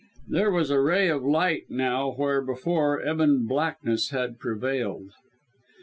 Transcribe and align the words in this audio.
There 0.27 0.49
was 0.49 0.71
a 0.71 0.79
ray 0.81 1.09
of 1.09 1.23
light 1.23 1.65
now 1.69 2.13
where, 2.13 2.41
before, 2.41 3.05
ebon 3.07 3.45
blackness 3.45 4.09
had 4.09 4.39
prevailed. 4.39 5.11